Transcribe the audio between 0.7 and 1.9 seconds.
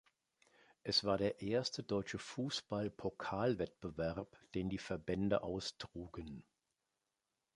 Es war der erste